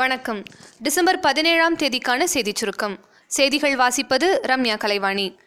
வணக்கம். 0.00 0.42
டிசம்பர் 0.78 1.20
பதினேழாம் 1.20 1.76
தேதிக்கான 1.76 2.24
செய்திச் 2.24 2.56
சுருக்கம். 2.56 2.98
செய்திகள் 3.26 3.74
வாசிப்பது 3.74 4.26
ரம்யா 4.42 4.76
கலைவாணி. 4.76 5.38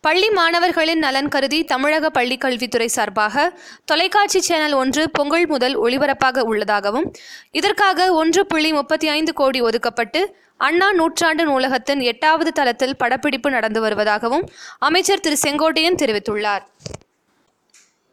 பள்ளி 0.00 0.30
மாணவர்களின் 0.30 0.98
நலன் 0.98 1.28
கருதி 1.28 1.64
தமிழக 1.64 2.10
பள்ளிக் 2.10 2.40
கல்வித்துறை 2.40 2.86
சார்பாக 2.86 3.58
தொலைக்காட்சி 3.84 4.40
சேனல் 4.40 4.72
ஒன்று 4.72 5.10
பொங்கல் 5.10 5.46
முதல் 5.46 5.80
ஒளிபரப்பாக 5.80 6.38
உள்ளதாகவும் 6.38 7.12
இதற்காக 7.50 8.12
ஒன்று 8.12 8.46
புள்ளி 8.46 8.72
முப்பத்தி 8.72 9.08
ஐந்து 9.08 9.34
கோடி 9.34 9.62
ஒதுக்கப்பட்டு 9.62 10.32
அண்ணா 10.56 10.92
நூற்றாண்டு 10.92 11.44
நூலகத்தின் 11.44 12.00
எட்டாவது 12.00 12.52
தளத்தில் 12.52 12.96
படப்பிடிப்பு 12.96 13.50
நடந்து 13.50 13.82
வருவதாகவும் 13.84 14.46
அமைச்சர் 14.78 15.20
திரு 15.20 15.36
செங்கோட்டையன் 15.42 16.00
தெரிவித்துள்ளார். 16.02 16.62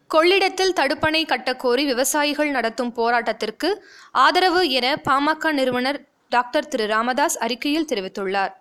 கொள்ளிடத்தில் 0.07 0.73
தடுப்பணை 0.73 1.21
கட்டக்கோரி 1.27 1.83
விவசாயிகள் 1.85 2.49
நடத்தும் 2.49 2.93
போராட்டத்திற்கு 2.95 3.69
ஆதரவு 4.11 4.69
என 4.69 4.87
பாமக 5.09 5.51
நிறுவனர் 5.51 5.99
டாக்டர் 6.29 6.67
திரு. 6.67 6.87
ராமதாஸ் 6.87 7.37
அறிக்கையில் 7.37 7.85
தெரிவித்துள்ளார். 7.85 8.53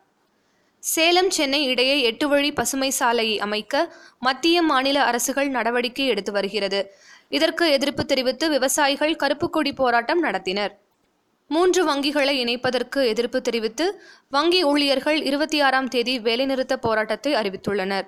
சேலம் 0.79 1.31
சென்னை 1.31 1.65
இடையே 1.65 2.01
எட்டு 2.01 2.29
வழி 2.29 2.53
பசுமை 2.53 2.91
சாலையை 2.91 3.37
அமைக்க 3.41 3.75
மத்திய 4.19 4.63
மாநில 4.63 5.05
அரசுகள் 5.05 5.49
நடவடிக்கை 5.49 6.07
எடுத்து 6.07 6.33
வருகிறது. 6.33 6.81
இதற்கு 7.29 7.71
எதிர்ப்பு 7.71 8.05
தெரிவித்து 8.05 8.49
விவசாயிகள் 8.49 9.15
கருப்புக்கொடி 9.15 9.73
போராட்டம் 9.75 10.25
நடத்தினர். 10.25 10.73
மூன்று 11.51 11.81
வங்கிகளை 11.89 12.35
இணைப்பதற்கு 12.45 13.07
எதிர்ப்பு 13.07 13.43
தெரிவித்து 13.43 14.03
வங்கி 14.31 14.65
ஊழியர்கள் 14.65 15.23
இருபத்தி 15.23 15.61
ஆறாம் 15.61 15.89
தேதி 15.89 16.21
வேலைநிறுத்த 16.21 16.77
போராட்டத்தை 16.77 17.35
அறிவித்துள்ளனர். 17.35 18.07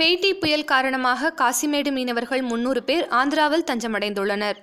பேட்டி 0.00 0.28
புயல் 0.34 0.68
காரணமாக 0.70 1.30
காசிமேடு 1.40 1.90
மீனவர்கள் 1.90 2.42
முன்னூறு 2.42 2.82
பேர் 2.82 3.06
ஆந்திராவில் 3.10 3.64
தஞ்சமடைந்துள்ளனர். 3.70 4.58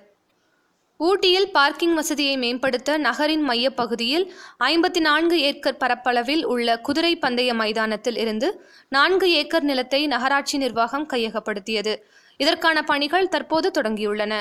ஊட்டியில் 0.96 1.50
பார்க்கிங் 1.50 1.94
வசதியை 1.94 2.36
மேம்படுத்த 2.36 2.96
நகரின் 2.98 3.44
மையப்பகுதியில் 3.48 4.24
ஐம்பத்தி 4.64 5.00
நான்கு 5.00 5.36
ஏக்கர் 5.40 5.76
பரப்பளவில் 5.76 6.44
உள்ள 6.44 6.80
குதிரை 6.80 7.12
பந்தய 7.16 7.54
மைதானத்தில் 7.54 8.16
இருந்து 8.16 8.66
நான்கு 8.88 9.28
ஏக்கர் 9.32 9.62
நிலத்தை 9.62 10.06
நகராட்சி 10.06 10.58
நிர்வாகம் 10.58 11.08
கையகப்படுத்தியது. 11.12 11.94
இதற்கான 12.36 12.82
பணிகள் 12.82 13.28
தற்போது 13.28 13.70
தொடங்கியுள்ளன. 13.78 14.34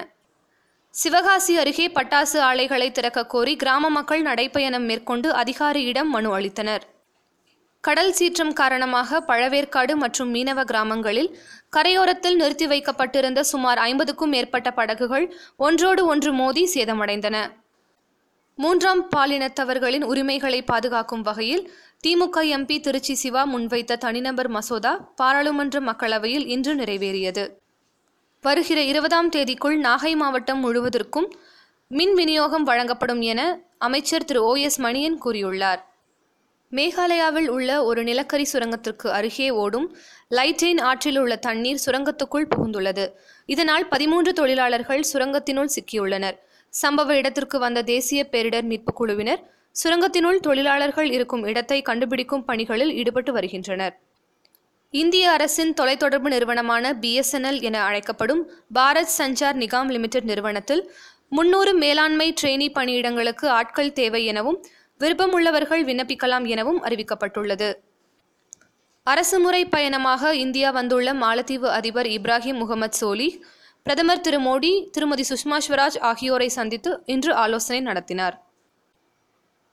சிவகாசி 0.89 1.57
அருகே 1.57 1.87
பட்டாசு 1.87 2.37
ஆலைகளை 2.49 2.91
திறக்க 2.91 3.25
கோரி 3.25 3.55
கிராம 3.55 3.89
மக்கள் 3.89 4.23
நடைப்பயணம் 4.23 4.89
மேற்கொண்டு 4.91 5.33
அதிகாரியிடம் 5.33 6.09
மனு 6.09 6.39
அளித்தனர். 6.39 6.85
கடல் 7.83 8.11
சீற்றம் 8.11 8.53
காரணமாக 8.53 9.19
பழவேற்காடு 9.27 9.93
மற்றும் 9.95 10.31
மீனவ 10.35 10.63
கிராமங்களில் 10.63 11.29
கரையோரத்தில் 11.75 12.35
நிறுத்தி 12.35 12.65
வைக்கப்பட்டிருந்த 12.67 13.43
சுமார் 13.43 13.77
ஐம்பதுக்கும் 13.77 14.29
மேற்பட்ட 14.29 14.69
படகுகள் 14.71 15.25
ஒன்றோடு 15.57 16.01
ஒன்று 16.05 16.31
மோதி 16.33 16.63
சேதமடைந்தன. 16.73 17.37
மூன்றாம் 18.59 19.03
பாலினத்தவர்களின் 19.15 20.03
உரிமைகளை 20.03 20.59
பாதுகாக்கும் 20.61 21.21
வகையில் 21.21 21.63
திமுக 22.03 22.37
எம்பி 22.57 22.77
திருச்சி 22.79 23.15
சிவா 23.15 23.43
முன்வைத்த 23.45 23.99
தனிநபர் 24.05 24.47
மசோதா 24.47 24.93
பாராளுமன்ற 25.15 25.79
மக்களவையில் 25.81 26.47
இன்று 26.47 26.73
நிறைவேறியது. 26.75 27.45
வருகிற 28.43 28.79
இருபதாம் 28.81 29.29
தேதிக்குள் 29.29 29.77
நாகை 29.79 30.15
மாவட்டம் 30.15 30.63
முழுவதற்கும் 30.65 31.29
மின் 31.91 32.13
விநியோகம் 32.13 32.63
வழங்கப்படும் 32.63 33.21
என 33.31 33.41
அமைச்சர் 33.77 34.25
திரு 34.25 34.41
ஓ 34.43 34.55
எஸ் 34.67 34.81
மணியன் 34.81 35.17
கூறியுள்ளார். 35.25 35.81
மேகாலயாவில் 36.71 37.47
உள்ள 37.47 37.83
ஒரு 37.83 38.03
நிலக்கரி 38.03 38.45
சுரங்கத்திற்கு 38.53 39.07
அருகே 39.07 39.49
ஓடும் 39.49 39.85
லைட்டெயின் 40.29 40.81
ஆற்றில் 40.81 41.17
உள்ள 41.17 41.35
தண்ணீர் 41.35 41.83
சுரங்கத்துக்குள் 41.85 42.49
புகுந்துள்ளது. 42.55 43.05
இதனால் 43.45 43.87
பதிமூன்று 43.87 44.33
தொழிலாளர்கள் 44.33 45.03
சுரங்கத்தினுள் 45.13 45.71
சிக்கியுள்ளனர். 45.75 46.37
சம்பவ 46.73 47.09
இடத்திற்கு 47.11 47.59
வந்த 47.59 47.81
தேசிய 47.81 48.27
பேரிடர் 48.31 48.67
மீட்புக் 48.71 48.95
குழுவினர் 48.95 49.41
சுரங்கத்தினுள் 49.75 50.39
தொழிலாளர்கள் 50.39 51.09
இருக்கும் 51.11 51.45
இடத்தை 51.45 51.81
கண்டுபிடிக்கும் 51.81 52.45
பணிகளில் 52.45 52.93
ஈடுபட்டு 52.93 53.33
வருகின்றனர். 53.33 53.95
இந்திய 54.91 55.31
அரசின் 55.31 55.73
தொலைத்தொடர்பு 55.81 56.29
நிறுவனமான 56.33 56.93
பிஎஸ்என்எல் 57.01 57.61
என 57.61 57.83
அழைக்கப்படும் 57.83 58.49
பாரத் 58.75 59.15
சஞ்சார் 59.17 59.57
நிகாம் 59.63 59.89
லிமிடெட் 59.89 60.23
நிறுவனத்தில் 60.23 60.83
முன்னூறு 61.29 61.73
மேலாண்மை 61.73 62.33
ட்ரெயினி 62.41 62.67
பணியிடங்களுக்கு 62.73 63.45
ஆட்கள் 63.45 63.93
தேவை 63.93 64.25
எனவும் 64.25 64.59
விருப்பமுள்ளவர்கள் 65.01 65.83
விண்ணப்பிக்கலாம் 65.89 66.45
எனவும் 66.53 66.79
அறிவிக்கப்பட்டுள்ளது. 66.83 67.69
அரசுமுறை 69.03 69.61
பயணமாக 69.65 70.31
இந்தியா 70.35 70.69
வந்துள்ள 70.71 71.13
மாலத்தீவு 71.13 71.67
அதிபர் 71.77 72.09
இப்ராஹிம் 72.15 72.59
முகமது 72.61 72.97
சோலி 73.01 73.29
பிரதமர் 73.83 74.23
திரு 74.25 74.39
மோடி 74.39 74.71
திருமதி 74.91 75.23
சுஷ்மா 75.29 75.57
ஸ்வராஜ் 75.65 75.99
ஆகியோரை 76.09 76.49
சந்தித்து 76.49 76.91
இன்று 77.05 77.31
ஆலோசனை 77.33 77.79
நடத்தினார். 77.81 78.35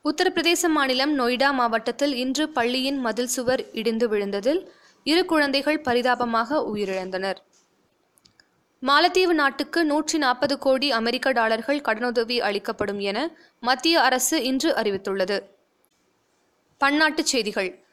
உத்தரப்பிரதேச 0.05 0.69
மாநிலம் 0.69 1.13
நொய்டா 1.19 1.51
மாவட்டத்தில் 1.53 2.15
இன்று 2.15 2.45
பள்ளியின் 2.49 2.99
மதில் 2.99 3.33
சுவர் 3.37 3.63
இடிந்து 3.73 4.09
விழுந்ததில் 4.09 4.61
இரு 5.05 5.23
குழந்தைகள் 5.25 5.81
பரிதாபமாக 5.81 6.61
உயிரிழந்தனர். 6.73 7.39
மாலத்தீவு 8.89 9.33
நாட்டுக்கு 9.33 9.85
நூற்றி 9.85 10.19
நாற்பது 10.19 10.59
கோடி 10.59 10.91
அமெரிக்க 10.93 11.31
டாலர்கள் 11.31 11.81
கடனுதவி 11.81 12.41
அளிக்கப்படும் 12.41 13.01
என 13.01 13.37
மத்திய 13.61 14.01
அரசு 14.01 14.43
இன்று 14.43 14.75
அறிவித்துள்ளது. 14.75 15.43
பன்னாட்டுச் 16.81 17.31
செய்திகள். 17.33 17.85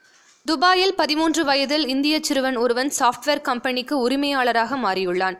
துபாயில் 0.44 0.94
பதிமூன்று 0.94 1.44
வயதில் 1.44 1.88
இந்திய 1.88 2.18
சிறுவன் 2.20 2.56
ஒருவன் 2.56 2.92
சாஃப்ட்வேர் 2.98 3.40
கம்பெனிக்கு 3.40 4.08
உரிமையாளராக 4.08 4.76
மாறியுள்ளான். 4.76 5.38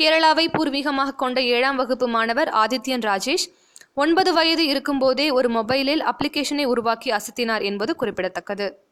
கேரளாவை 0.00 0.46
பூர்வீகமாக 0.52 1.14
கொண்ட 1.14 1.42
ஏழாம் 1.42 1.76
வகுப்பு 1.76 2.08
மாணவர் 2.08 2.48
ஆதித்யன் 2.48 3.06
ராஜேஷ் 3.10 3.46
ஒன்பது 3.94 4.32
வயது 4.32 4.66
இருக்கும்போதே 4.66 5.30
ஒரு 5.30 5.50
மொபைலில் 5.50 6.04
அப்ளிகேஷனை 6.12 6.64
உருவாக்கி 6.64 7.10
அசத்தினார் 7.10 7.62
என்பது 7.62 7.96
குறிப்பிடத்தக்கது. 7.96 8.82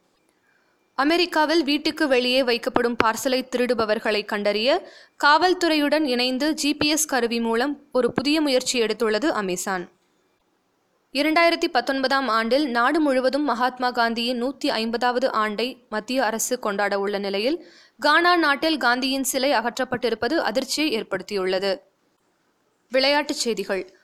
அமெரிக்காவில் 0.95 1.65
வீட்டுக்கு 1.65 2.09
வெளியே 2.09 2.43
வைக்கப்படும் 2.43 2.97
பார்சலை 3.05 3.49
திருடுபவர்களை 3.55 4.25
கண்டறிய 4.25 4.89
காவல்துறையுடன் 5.25 6.05
இணைந்து 6.05 6.55
ஜிபிஎஸ் 6.63 7.07
கருவி 7.07 7.41
மூலம் 7.41 7.83
ஒரு 7.93 8.13
புதிய 8.13 8.41
முயற்சி 8.41 8.81
எடுத்துள்ளது 8.81 9.27
அமேசான். 9.27 9.91
இரண்டாயிரத்தி 11.13 11.69
பத்தொன்பதாம் 11.73 12.29
ஆண்டில் 12.29 12.71
நாடு 12.71 13.01
முழுவதும் 13.01 13.45
மகாத்மா 13.45 13.91
காந்தியின் 13.91 14.37
நூற்றி 14.37 14.71
ஐம்பதாவது 14.71 15.33
ஆண்டை 15.33 15.87
மத்திய 15.89 16.25
அரசு 16.25 16.59
கொண்டாட 16.59 16.99
உள்ள 16.99 17.19
நிலையில் 17.19 17.67
கானா 17.99 18.37
நாட்டில் 18.37 18.77
காந்தியின் 18.77 19.25
சிலை 19.25 19.53
அகற்றப்பட்டிருப்பது 19.53 20.37
அதிர்ச்சியை 20.37 21.01
ஏற்படுத்தியுள்ளது. 21.01 21.81
விளையாட்டுச் 22.91 23.37
செய்திகள். 23.37 23.99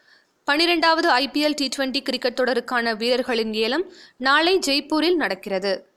பனிரெண்டாவது 0.44 1.08
ஐபிஎல் 1.10 1.54
டி 1.54 1.68
டுவெண்டி 1.76 2.00
கிரிக்கெட் 2.00 2.40
தொடருக்கான 2.40 2.96
வீரர்களின் 2.96 3.54
ஏலம் 3.54 3.92
நாளை 4.16 4.58
ஜெய்ப்பூரில் 4.58 5.14
நடக்கிறது. 5.14 5.96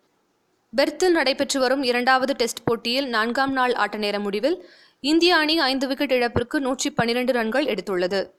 பெர்த்தில் 0.76 1.12
நடைபெற்று 1.12 1.60
வரும் 1.60 1.84
இரண்டாவது 1.84 2.34
டெஸ்ட் 2.34 2.64
போட்டியில் 2.64 3.08
நான்காம் 3.08 3.52
நாள் 3.52 3.74
ஆட்ட 3.74 3.98
நேர 3.98 4.20
முடிவில் 4.20 4.70
இந்திய 5.00 5.36
அணி 5.36 5.60
ஐந்து 5.60 5.88
விக்கெட் 5.88 6.12
இழப்பிற்கு 6.12 6.60
நூற்றி 6.60 6.92
பன்னிரண்டு 6.92 7.32
ரன்கள் 7.34 7.66
எடுத்துள்ளது. 7.66 8.32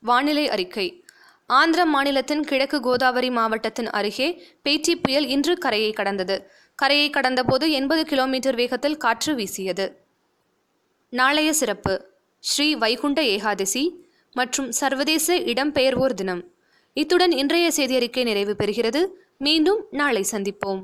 வானிலை 0.00 0.48
அறிக்கை. 0.48 1.04
ஆந்திர 1.46 1.84
மாநிலத்தின் 1.84 2.44
கிழக்கு 2.44 2.80
கோதாவரி 2.80 3.30
மாவட்டத்தின் 3.30 3.90
அருகே 3.90 4.28
பேச்சி 4.62 4.96
புயல் 4.96 5.26
இன்று 5.26 5.58
கரையை 5.58 5.92
கடந்தது. 5.92 6.50
கரையை 6.74 7.10
கடந்தபோது 7.10 7.70
எண்பது 7.70 8.04
கிலோமீட்டர் 8.04 8.54
வேகத்தில் 8.54 8.96
காற்று 8.96 9.34
வீசியது. 9.34 9.86
நாளைய 11.08 11.52
சிறப்பு. 11.52 11.94
ஸ்ரீ 12.38 12.74
வைகுண்ட 12.74 13.22
ஏகாதசி 13.22 13.84
மற்றும் 14.32 14.72
சர்வதேச 14.72 15.38
இடம்பெயர்வோர் 15.52 16.18
தினம். 16.22 16.42
இத்துடன் 16.92 17.32
இன்றைய 17.32 17.70
செய்தியறிக்கை 17.76 18.22
நிறைவு 18.22 18.56
பெறுகிறது. 18.58 19.06
மீண்டும் 19.38 19.86
நாளை 19.90 20.26
சந்திப்போம். 20.30 20.82